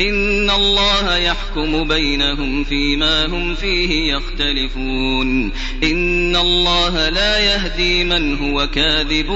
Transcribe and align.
إن 0.00 0.50
الله 0.50 1.16
يحكم 1.16 1.88
بينهم 1.88 2.64
فيما 2.64 3.26
هم 3.26 3.54
فيه 3.54 4.14
يختلفون. 4.14 5.52
إن 5.82 6.36
الله 6.36 7.08
لا 7.08 7.38
يهدي 7.38 8.04
من 8.04 8.38
هو 8.38 8.66
كاذب 8.66 9.26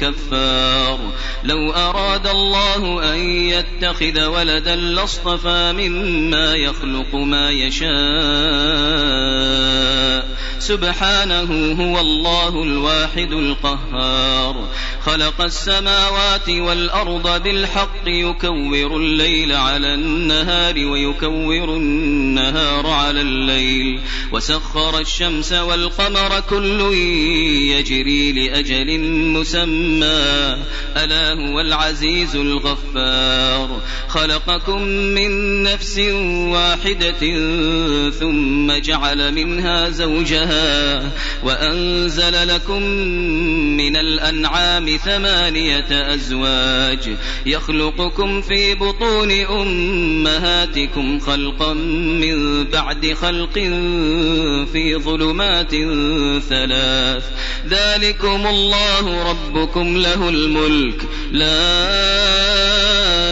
كفار. 0.00 1.12
لو 1.44 1.70
أراد 1.70 2.26
الله 2.26 3.12
أن 3.14 3.18
يتخذ 3.18 4.24
ولدا 4.24 4.76
لاصطفى 4.76 5.72
مما 5.72 6.54
يخلق 6.54 7.14
ما 7.14 7.50
يشاء. 7.50 7.92
سبحانه 10.58 11.76
هو 11.80 12.00
الله 12.00 12.62
الواحد 12.62 13.32
القهار. 13.32 14.68
خلق 15.06 15.40
السماوات 15.40 16.48
والأرض 16.48 17.42
بالحق 17.42 18.06
يكور 18.06 18.96
الليل 18.96 19.52
على 19.52 19.94
النهار 19.94 20.74
ويكور 20.74 21.76
النهار 21.76 22.86
على 22.86 23.20
الليل. 23.20 24.00
وسخر 24.32 24.98
الشمس 24.98 25.52
والقمر 25.52 26.40
كل 26.50 26.80
يجري 27.70 28.32
لأجل 28.32 29.00
مسمى. 29.08 30.56
ألا 30.96 31.32
هو 31.32 31.60
العزيز 31.60 32.36
الغفار. 32.36 33.80
خلقكم 34.08 34.82
من 34.82 35.62
نفس 35.62 35.98
واحدة 36.52 37.22
ثم 38.10 38.72
جعل 38.72 39.34
منها 39.34 39.90
زوجها 39.90 40.21
وأنزل 41.42 42.48
لكم 42.48 42.82
من 43.76 43.96
الأنعام 43.96 44.96
ثمانية 44.96 46.14
أزواج 46.14 47.16
يخلقكم 47.46 48.42
في 48.42 48.74
بطون 48.74 49.30
أمهاتكم 49.30 51.20
خلقا 51.20 51.72
من 52.22 52.64
بعد 52.64 53.12
خلق 53.12 53.54
في 54.72 54.96
ظلمات 54.96 55.70
ثلاث 56.48 57.24
ذلكم 57.68 58.46
الله 58.46 59.30
ربكم 59.30 59.96
له 59.96 60.28
الملك 60.28 61.02
لا 61.32 63.31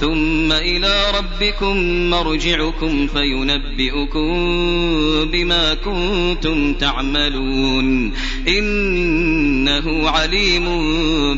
ثم 0.00 0.52
إلى 0.52 1.04
ربكم 1.18 1.76
مرجعكم 2.10 3.06
فينبئكم 3.06 4.30
بما 5.30 5.74
كنتم 5.74 6.74
تعملون. 6.74 8.14
إنه 8.48 10.08
عليم 10.08 10.68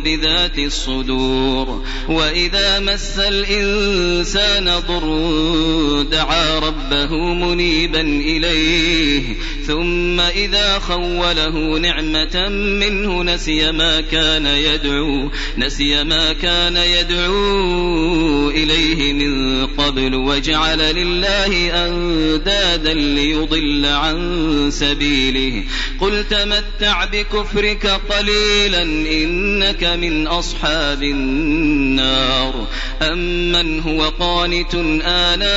بذات 0.00 0.59
الصدور. 0.59 1.84
وإذا 2.09 2.81
مس 2.81 3.19
الإنسان 3.19 4.65
ضر 4.88 6.03
دعا 6.03 6.59
ربه 6.59 7.16
منيبا 7.16 8.00
إليه. 8.00 9.37
ثم 9.66 10.21
إذا 10.21 10.78
خوله 10.78 11.78
نعمة 11.78 12.48
منه 12.81 13.22
نسي 13.22 13.72
ما 13.72 14.00
كان 14.00 14.47
يدعو 14.47 15.31
نسي 15.59 16.04
ما 16.04 16.32
كان 16.32 16.77
يدعو 16.77 18.50
إليه 18.50 19.12
من 19.12 19.66
قبل 19.66 20.15
وجعل 20.15 20.78
لله 20.78 21.87
أندادا 21.87 22.94
ليضل 22.94 23.87
عن 23.87 24.71
سبيله. 24.72 25.65
قل 26.00 26.25
تمتع 26.31 27.05
بكفرك 27.05 27.87
قليلا 27.87 28.83
إنك 28.83 29.84
من 29.84 30.27
أصحاب 30.27 31.03
النار. 31.03 32.66
أمن 33.03 33.81
هو 33.81 34.03
قانت 34.03 34.75
آناء 35.05 35.50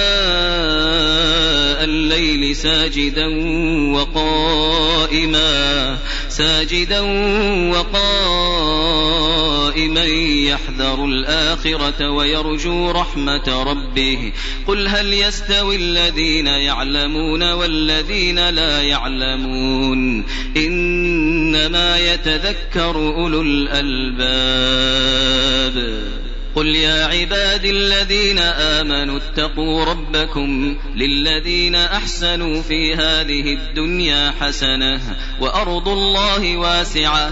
الليل 1.83 2.55
ساجدا 2.55 3.27
وقائما؟ 3.93 5.97
ساجدا 6.29 7.01
وقائما. 7.71 9.62
يحذر 9.77 11.05
الآخرة 11.05 12.09
ويرجو 12.09 12.91
رحمة 12.91 13.63
ربه 13.63 14.33
قل 14.67 14.87
هل 14.87 15.13
يستوي 15.13 15.75
الذين 15.75 16.47
يعلمون 16.47 17.51
والذين 17.51 18.49
لا 18.49 18.81
يعلمون 18.81 20.25
إنما 20.57 21.99
يتذكر 21.99 22.95
أولو 22.95 23.41
الألباب 23.41 24.83
قل 26.55 26.67
يا 26.67 27.05
عبادي 27.05 27.69
الذين 27.69 28.39
آمنوا 28.39 29.17
اتقوا 29.17 29.85
ربكم 29.85 30.77
للذين 30.95 31.75
أحسنوا 31.75 32.61
في 32.61 32.95
هذه 32.95 33.53
الدنيا 33.53 34.33
حسنة 34.41 35.01
وأرض 35.39 35.87
الله 35.87 36.57
واسعة 36.57 37.31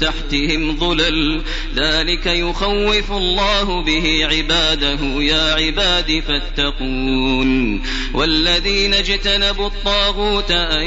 تحتهم 0.00 0.76
ظلل. 0.76 1.42
ذلك 1.76 2.26
يخوف 2.26 3.12
الله 3.12 3.82
به 3.82 4.26
عباده. 4.26 5.22
يا 5.22 5.54
عباد 5.54 6.22
فاتقون. 6.28 7.82
والذين 8.14 8.94
اجتنبوا 8.94 9.66
الطاغوت 9.66 10.50
أن 10.50 10.86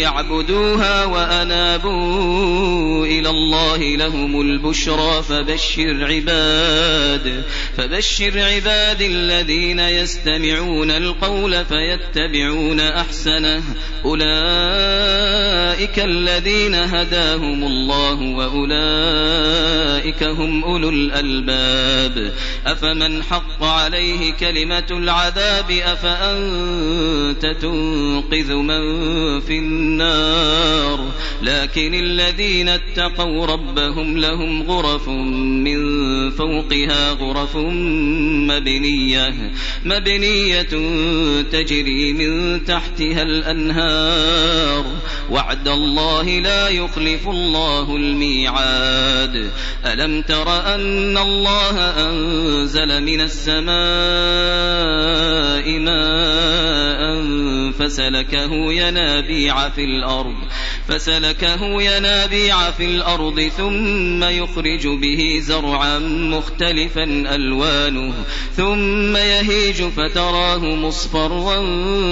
يعبدوها 0.00 1.04
وأنابوا 1.04 3.06
إلى 3.06 3.30
الله 3.30 3.96
لهم 3.96 4.40
البشرى 4.40 5.22
فبشر 5.22 6.04
عباد. 6.04 7.44
فبشر 7.76 8.40
عباد 8.40 9.02
الذين 9.02 9.78
يستمعون 9.78 10.90
القول 10.90 11.64
فيتبعون 11.64 12.80
أحسنه. 12.80 13.62
أولئك 14.04 15.98
الذين 15.98 16.74
هداهم 16.74 17.19
هداهم 17.20 17.64
الله 17.64 18.22
وأولئك 18.22 20.22
هم 20.22 20.64
أولو 20.64 20.88
الألباب 20.88 22.32
أفمن 22.66 23.22
حق 23.22 23.64
عليه 23.64 24.32
كلمة 24.32 24.86
العذاب 24.90 25.70
أفأنت 25.70 27.56
تنقذ 27.62 28.54
من 28.54 28.80
في 29.40 29.58
النار 29.58 31.00
لكن 31.42 31.94
الذين 31.94 32.68
اتقوا 32.68 33.46
ربهم 33.46 34.18
لهم 34.18 34.62
غرف 34.62 35.08
من 35.08 35.80
فوقها 36.30 37.12
غرف 37.12 37.56
مبنية 38.50 39.52
مبنية 39.84 40.62
تجري 41.52 42.12
من 42.12 42.64
تحتها 42.64 43.22
الأنهار 43.22 44.84
وعد 45.30 45.68
الله 45.68 46.38
لا 46.38 46.68
يخلف 46.68 47.09
الله 47.26 47.96
الميعاد. 47.96 49.50
ألم 49.86 50.22
تر 50.22 50.74
أن 50.74 51.18
الله 51.18 51.80
أنزل 51.80 53.02
من 53.02 53.20
السماء 53.20 53.70
ماء 55.78 57.00
فسلكه 57.72 58.72
ينابيع 58.72 59.68
في 59.68 59.84
الأرض 59.84 60.34
فسلكه 60.88 61.82
ينابيع 61.82 62.70
في 62.70 62.84
الأرض 62.84 63.50
ثم 63.56 64.24
يخرج 64.24 64.86
به 64.86 65.40
زرعا 65.42 65.98
مختلفا 65.98 67.04
ألوانه 67.34 68.14
ثم 68.56 69.16
يهيج 69.16 69.82
فتراه 69.82 70.64
مصفرا 70.64 71.56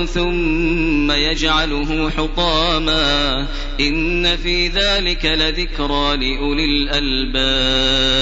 ثم 0.05 1.11
يجعله 1.11 2.11
حطاما. 2.11 3.47
إن 3.81 4.37
في 4.37 4.69
ذلك 4.69 4.88
لذكرى 5.26 6.17
لأولي 6.17 6.64
الألباب. 6.64 8.19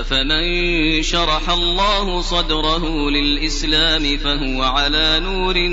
أفمن 0.00 1.02
شرح 1.02 1.50
الله 1.50 2.20
صدره 2.20 3.10
للإسلام 3.10 4.16
فهو 4.16 4.62
على 4.62 5.20
نور 5.24 5.68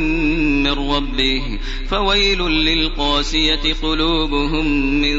من 0.65 0.71
ربه 0.71 1.59
فويل 1.89 2.41
للقاسية 2.41 3.73
قلوبهم 3.81 4.65
من 5.01 5.15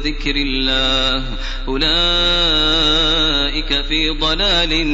ذكر 0.00 0.36
الله 0.36 1.38
أولئك 1.68 1.90
في 3.88 4.10
ضلال 4.10 4.86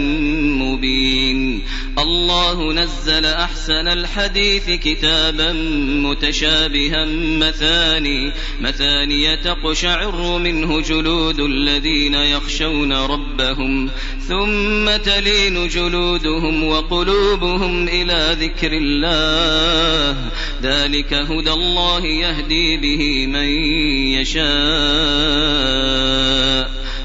مبين 0.58 1.62
الله 1.99 2.72
نزل 2.72 3.26
أحسن 3.26 3.88
الحديث 3.88 4.70
كتابا 4.70 5.52
متشابها 6.02 7.04
مثاني 7.14 8.32
مثاني 8.60 9.37
تقشعر 9.37 10.38
منه 10.38 10.81
جلود 10.81 11.40
الذين 11.40 12.14
يخشون 12.14 12.92
ربهم 12.92 13.35
ربهم 13.40 13.90
ثم 14.28 14.96
تلين 14.96 15.68
جلودهم 15.68 16.64
وقلوبهم 16.64 17.88
إلى 17.88 18.36
ذكر 18.40 18.72
الله. 18.72 20.16
ذلك 20.62 21.14
هدى 21.14 21.52
الله 21.52 22.06
يهدي 22.06 22.76
به 22.76 23.26
من 23.26 23.48
يشاء. 24.20 24.46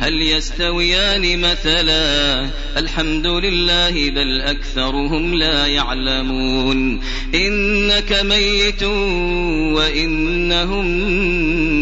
هل 0.00 0.22
يستويان 0.22 1.40
مثلا؟ 1.40 2.50
الحمد 2.76 3.26
لله 3.26 4.10
بل 4.10 4.40
أكثرهم 4.40 5.34
لا 5.34 5.66
يعلمون. 5.66 7.00
إنك 7.34 8.12
ميت 8.22 8.82
وإنهم 9.72 10.86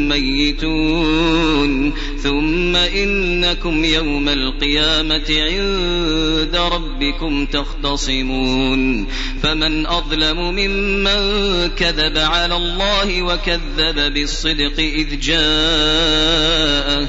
ميتون. 0.08 1.92
ثم 2.22 2.76
إنكم 2.76 3.84
يوم 3.84 4.28
القيامة 4.28 5.26
عند 5.30 6.56
ربكم 6.72 7.46
تختصمون. 7.46 9.06
فمن 9.42 9.86
أظلم 9.86 10.38
ممن 10.38 11.20
كذب 11.68 12.18
على 12.18 12.56
الله 12.56 13.22
وكذب 13.22 14.14
بالصدق 14.14 14.78
إذ 14.78 15.20
جاءه. 15.20 17.08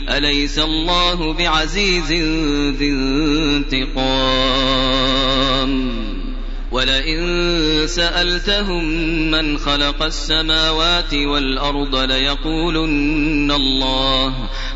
أليس 0.09 0.59
الله 0.59 1.33
بعزيز 1.33 2.11
ذي 2.77 2.91
انتقام؟ 2.91 4.81
ولئن 6.71 7.21
سألتهم 7.87 8.85
من 9.31 9.57
خلق 9.57 10.03
السماوات 10.03 11.13
والأرض 11.13 11.95
ليقولن 11.95 13.51
الله 13.51 14.33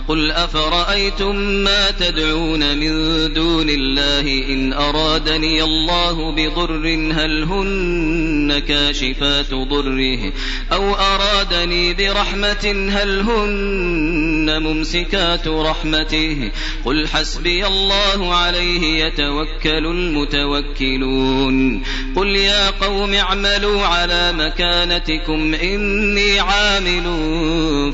قل 0.07 0.31
أفرأيتم 0.31 1.35
ما 1.35 1.91
تدعون 1.91 2.77
من 2.77 2.93
دون 3.33 3.69
الله 3.69 4.21
إن 4.21 4.73
أرادني 4.73 5.63
الله 5.63 6.31
بضر 6.31 6.87
هل 7.11 7.43
هن 7.43 8.59
كاشفات 8.59 9.53
ضره 9.53 10.33
أو 10.71 10.93
أرادني 10.93 11.93
برحمة 11.93 12.89
هل 12.91 13.19
هن 13.19 14.61
ممسكات 14.63 15.47
رحمته 15.47 16.51
قل 16.85 17.07
حسبي 17.07 17.67
الله 17.67 18.35
عليه 18.35 19.05
يتوكل 19.05 19.85
المتوكلون 19.85 21.83
قل 22.15 22.27
يا 22.27 22.69
قوم 22.69 23.13
اعملوا 23.13 23.81
على 23.81 24.33
مكانتكم 24.33 25.53
إني 25.53 26.39
عامل 26.39 27.03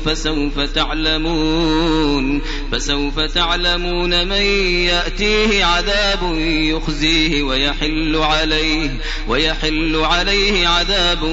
فسوف 0.04 0.60
تعلمون 0.60 2.01
تعملون 2.02 2.42
فسوف 2.72 3.20
تعلمون 3.20 4.28
من 4.28 4.42
يأتيه 4.86 5.64
عذاب 5.64 6.34
يخزيه 6.38 7.42
ويحل 7.42 8.16
عليه 8.16 8.90
ويحل 9.28 9.96
عليه 9.96 10.68
عذاب 10.68 11.24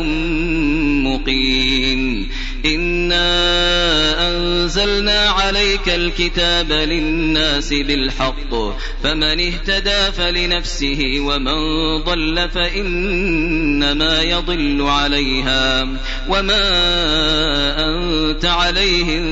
مقيم 1.05 2.29
إنا 2.65 3.19
أنزلنا 4.29 5.19
عليك 5.29 5.89
الكتاب 5.89 6.71
للناس 6.71 7.73
بالحق 7.73 8.55
فمن 9.03 9.23
اهتدى 9.39 10.11
فلنفسه 10.17 11.15
ومن 11.19 11.57
ضل 12.03 12.49
فإنما 12.49 14.21
يضل 14.21 14.81
عليها 14.81 15.87
وما 16.29 16.63
أنت 17.77 18.45
عليهم 18.45 19.29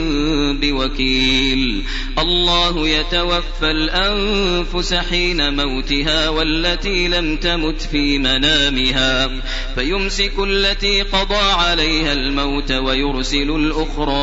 بوكيل 0.59 1.83
الله 2.19 2.87
يتوفى 2.87 3.71
الأنفس 3.71 4.93
حين 4.93 5.55
موتها 5.55 6.29
والتي 6.29 7.07
لم 7.07 7.35
تمت 7.35 7.81
في 7.81 8.17
منامها 8.17 9.29
فيمسك 9.75 10.33
التي 10.39 11.01
قضى 11.01 11.35
عليها 11.35 12.13
الموت 12.13 12.71
ويرسل 12.71 13.16
الأخرى 13.55 14.13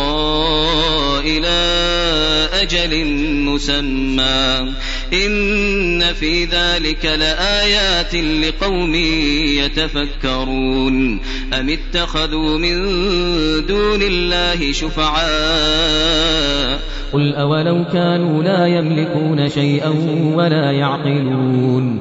إلى 1.20 1.54
أجل 2.52 3.06
مسمى. 3.40 4.72
إن 5.12 6.12
في 6.12 6.44
ذلك 6.44 7.04
لآيات 7.04 8.14
لقوم 8.14 8.94
يتفكرون. 9.64 11.20
أم 11.52 11.68
اتخذوا 11.68 12.58
من 12.58 12.86
دون 13.66 14.02
الله 14.02 14.72
شفعاء؟ 14.72 16.14
قل 17.12 17.34
أولو 17.34 17.84
كانوا 17.92 18.42
لا 18.42 18.66
يملكون 18.66 19.48
شيئا 19.48 19.88
ولا 20.34 20.70
يعقلون. 20.70 22.00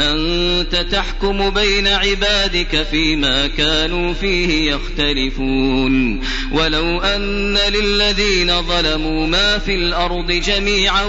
أنت 0.00 0.86
تحكم 0.92 1.50
بين 1.50 1.86
عبادك 1.86 2.86
فيما 2.90 3.46
كانوا 3.46 4.14
فيه 4.14 4.72
يختلفون. 4.72 6.20
ولو 6.52 7.00
أن 7.00 7.58
للذين 7.58 8.62
ظلموا 8.62 9.26
ما 9.26 9.58
في 9.58 9.74
الأرض 9.74 10.32
جميعا 10.32 11.04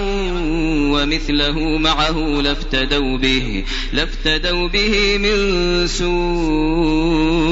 ومثله 0.92 1.78
معه 1.78 2.40
لافتدوا 2.42 3.18
به 3.18 3.64
لافتدوا 3.92 4.68
به 4.68 5.18
من 5.18 5.86
سوء 5.86 7.51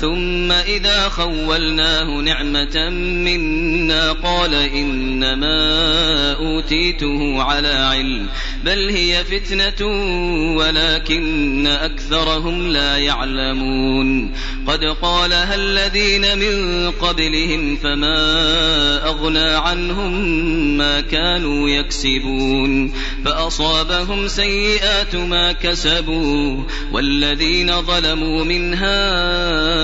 ثم 0.00 0.52
إذا 0.52 1.08
خولناه 1.08 2.20
نعمة 2.20 2.90
منا 3.24 4.12
قال 4.12 4.54
إنما 4.54 5.56
أوتيته 6.32 7.42
على 7.42 7.68
علم 7.68 8.28
بل 8.64 8.90
هي 8.90 9.24
فتنة 9.24 9.86
ولكن 10.56 11.66
أكثرهم 11.66 12.68
لا 12.68 12.98
يعلمون. 12.98 14.34
قد 14.66 14.84
قالها 15.02 15.54
الذين 15.54 16.38
من 16.38 16.90
قبلهم 16.90 17.76
فما 17.76 18.16
أغنى 19.06 19.48
عنهم 19.48 20.12
ما 20.76 21.00
كانوا 21.00 21.68
يكسبون. 21.68 22.92
فأصابهم 23.24 24.28
سيئات 24.28 25.16
ما 25.16 25.52
كسبوا 25.52 26.64
والذين 26.92 27.82
ظلموا 27.82 28.44
من 28.44 28.74
هؤلاء 28.74 29.83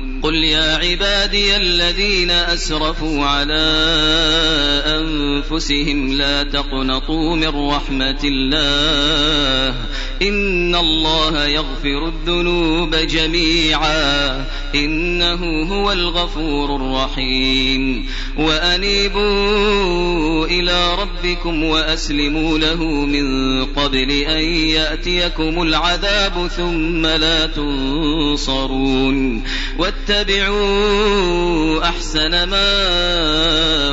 قل 0.23 0.35
يا 0.35 0.75
عبادي 0.75 1.55
الذين 1.55 2.31
أسرفوا 2.31 3.25
على 3.25 3.61
أنفسهم 4.85 6.13
لا 6.13 6.43
تقنطوا 6.43 7.35
من 7.35 7.69
رحمة 7.69 8.19
الله 8.23 9.75
إن 10.21 10.75
الله 10.75 11.47
يغفر 11.47 12.07
الذنوب 12.07 12.95
جميعا 12.95 14.45
إنه 14.75 15.63
هو 15.73 15.91
الغفور 15.91 16.75
الرحيم 16.75 18.07
وأنيبوا 18.37 20.45
إلى 20.45 20.95
ربكم 20.95 21.63
وأسلموا 21.63 22.57
له 22.57 22.83
من 22.85 23.65
قبل 23.65 24.11
أن 24.11 24.43
يأتيكم 24.45 25.61
العذاب 25.61 26.47
ثم 26.47 27.05
لا 27.05 27.45
تنصرون 27.45 29.43
واتبعوا 30.11 31.83
أحسن 31.89 32.43
ما 32.43 32.71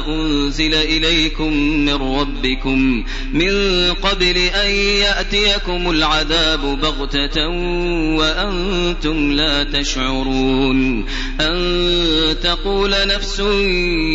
أنزل 0.06 0.74
إليكم 0.74 1.52
من 1.52 1.94
ربكم 1.94 3.04
من 3.32 3.52
قبل 3.92 4.36
أن 4.36 4.70
يأتيكم 4.70 5.90
العذاب 5.90 6.60
بغتة 6.60 7.48
وأنتم 8.18 9.32
لا 9.32 9.64
تشعرون 9.64 11.06
أن 11.40 12.36
تقول 12.42 12.94
نفس 13.06 13.40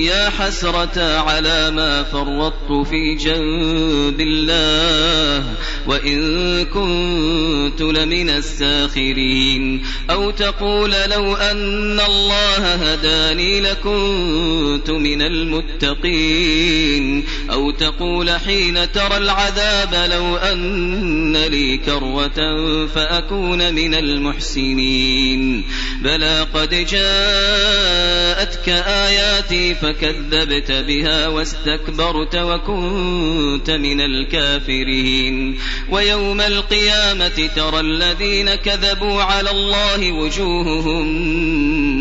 يا 0.05 0.29
حسرة 0.29 1.19
على 1.19 1.71
ما 1.71 2.03
فرطت 2.03 2.87
في 2.89 3.15
جنب 3.15 4.21
الله 4.21 5.45
وإن 5.87 6.65
كنت 6.65 7.81
لمن 7.81 8.29
الساخرين 8.29 9.83
أو 10.09 10.31
تقول 10.31 10.91
لو 10.91 11.35
أن 11.35 11.92
الله 11.99 12.73
هداني 12.73 13.61
لكنت 13.61 14.89
من 14.89 15.21
المتقين 15.21 17.23
أو 17.51 17.71
تقول 17.71 18.31
حين 18.31 18.91
ترى 18.91 19.17
العذاب 19.17 20.11
لو 20.11 20.37
أن 20.37 21.37
لي 21.37 21.77
كروة 21.77 22.57
فأكون 22.87 23.73
من 23.73 23.93
المحسنين 23.93 25.63
بلى 26.01 26.47
قد 26.53 26.69
جاءتك 26.69 28.69
آياتي 28.69 29.75
فكذبت 29.75 30.71
بها 30.71 31.27
واستكبرت 31.27 32.35
وكنت 32.35 33.69
من 33.69 34.01
الكافرين 34.01 35.59
ويوم 35.89 36.41
القيامة 36.41 37.49
ترى 37.55 37.79
الذين 37.79 38.55
كذبوا 38.55 39.21
على 39.21 39.51
الله 39.51 40.11
وجوههم 40.11 41.03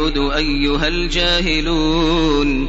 أعبد 0.00 0.18
أيها 0.18 0.88
الجاهلون 0.88 2.68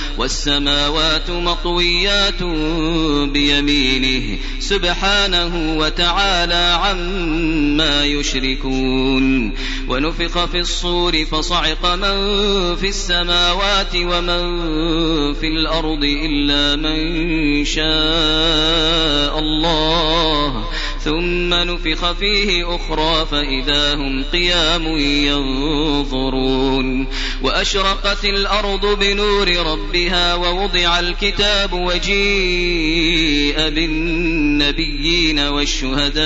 والسماوات 0.17 1.29
مطويات 1.29 2.43
بيمينه 3.33 4.37
سبحانه 4.59 5.77
وتعالى 5.77 6.79
عما 6.83 8.05
يشركون 8.05 9.53
ونفخ 9.87 10.45
في 10.45 10.59
الصور 10.59 11.25
فصعق 11.25 11.85
من 11.95 12.15
في 12.75 12.87
السماوات 12.87 13.95
ومن 13.95 14.43
في 15.33 15.47
الأرض 15.47 16.03
إلا 16.03 16.75
من 16.75 17.65
شاء 17.65 19.39
الله 19.39 20.65
ثم 21.05 21.53
نفخ 21.53 22.11
فيه 22.11 22.75
أخرى 22.75 23.25
فإذا 23.31 23.95
هم 23.95 24.23
قيام 24.23 24.87
ينظرون. 25.27 27.07
وأشرقت 27.41 28.25
الأرض 28.25 28.99
بنور 28.99 29.47
ربها 29.47 30.35
ووضع 30.35 30.99
الكتاب 30.99 31.73
وجيء 31.73 33.55
بالنبيين 33.69 35.39
والشهداء 35.39 36.21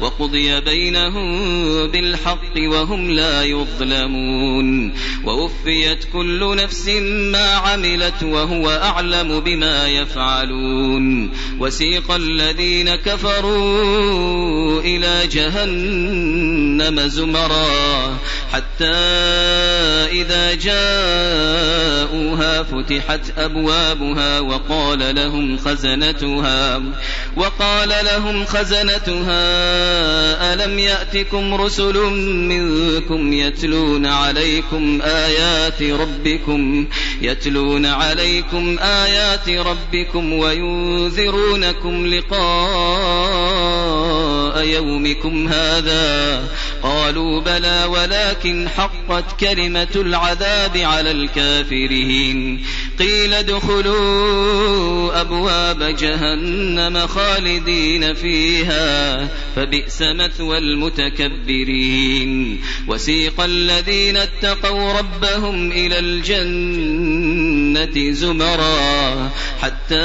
وقضي 0.00 0.60
بينهم 0.60 1.46
بالحق 1.86 2.54
وهم 2.56 3.10
لا 3.10 3.44
يظلمون. 3.44 4.94
ووفيت 5.24 6.04
كل 6.12 6.56
نفس 6.56 6.88
ما 7.32 7.52
عملت 7.54 8.22
وهو 8.22 8.70
أعلم 8.70 9.40
بما 9.40 9.88
يفعلون. 9.88 11.30
وسيق 11.60 12.10
الذين 12.10 12.63
كفروا 13.04 14.80
إلى 14.80 15.26
جهنم 15.26 17.00
زمرا 17.00 18.18
حتى 18.52 18.94
إذا 20.12 20.54
جاءوها 20.54 21.94
فتحت 22.62 23.38
أبوابها 23.38 24.40
وقال 24.40 25.14
لهم 25.14 25.58
خزنتها 25.58 26.82
وقال 27.36 27.88
لهم 27.88 28.44
خزنتها 28.44 29.44
ألم 30.54 30.78
يأتكم 30.78 31.54
رسل 31.54 31.96
منكم 32.48 33.32
يتلون 33.32 34.06
عليكم 34.06 35.02
آيات 35.02 35.82
ربكم 35.82 36.86
يتلون 37.20 37.86
عليكم 37.86 38.78
آيات 38.78 39.48
ربكم 39.48 40.32
وينذرونكم 40.32 42.06
يومكم 44.64 45.48
هذا 45.48 46.44
قالوا 46.82 47.40
بلى 47.40 47.84
ولكن 47.84 48.68
حقت 48.68 49.40
كلمة 49.40 49.88
العذاب 49.96 50.76
على 50.76 51.10
الكافرين 51.10 52.64
قيل 52.98 53.34
ادخلوا 53.34 55.20
أبواب 55.20 55.82
جهنم 55.82 57.06
خالدين 57.06 58.14
فيها 58.14 59.28
فبئس 59.56 60.02
مثوى 60.02 60.58
المتكبرين 60.58 62.60
وسيق 62.88 63.40
الذين 63.40 64.16
اتقوا 64.16 64.92
ربهم 64.92 65.72
إلى 65.72 65.98
الجنة 65.98 68.12
زمرا 68.12 69.30
حتى 69.62 70.04